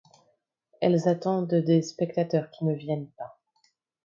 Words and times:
Elles 0.81 1.07
attendent 1.07 1.53
des 1.53 1.83
spectateurs 1.83 2.49
qui 2.49 2.65
ne 2.65 2.73
viennent 2.73 3.11
pas. 3.19 3.39